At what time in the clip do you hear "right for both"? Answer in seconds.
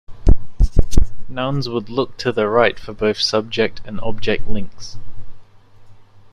2.49-3.17